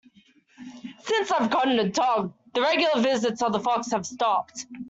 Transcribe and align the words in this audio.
Since 1.03 1.29
I've 1.29 1.51
gotten 1.51 1.77
a 1.77 1.87
dog, 1.87 2.33
the 2.55 2.61
regular 2.61 3.03
visits 3.03 3.43
of 3.43 3.51
the 3.51 3.59
fox 3.59 3.91
have 3.91 4.03
stopped. 4.07 4.65